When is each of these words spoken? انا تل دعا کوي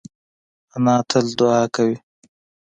انا 0.75 0.95
تل 1.09 1.25
دعا 1.39 1.61
کوي 1.75 1.95